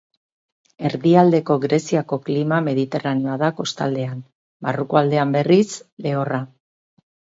[0.87, 4.27] Erdialdeko Greziako klima mediterraneoa da kostaldean;
[4.69, 5.67] barruko aldean, berriz,
[6.07, 6.41] lehorra.